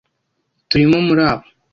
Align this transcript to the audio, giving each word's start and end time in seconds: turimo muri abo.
turimo 0.69 0.97
muri 1.07 1.21
abo. 1.31 1.45